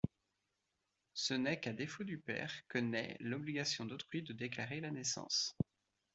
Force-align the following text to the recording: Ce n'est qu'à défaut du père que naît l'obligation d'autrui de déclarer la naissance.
Ce 1.13 1.35
n'est 1.35 1.59
qu'à 1.59 1.73
défaut 1.73 2.03
du 2.03 2.17
père 2.17 2.51
que 2.69 2.79
naît 2.79 3.17
l'obligation 3.19 3.85
d'autrui 3.85 4.23
de 4.23 4.33
déclarer 4.33 4.79
la 4.81 4.89
naissance. 4.89 5.55